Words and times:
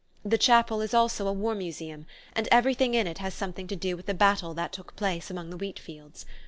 The 0.25 0.39
chapel 0.39 0.81
is 0.81 0.95
also 0.95 1.27
a 1.27 1.31
war 1.31 1.53
museum, 1.53 2.07
and 2.33 2.47
everything 2.51 2.95
in 2.95 3.05
it 3.05 3.19
has 3.19 3.35
something 3.35 3.67
to 3.67 3.75
do 3.75 3.95
with 3.95 4.07
the 4.07 4.15
battle 4.15 4.55
that 4.55 4.73
took 4.73 4.95
place 4.95 5.29
among 5.29 5.51
the 5.51 5.57
wheat 5.57 5.77
fields. 5.77 6.25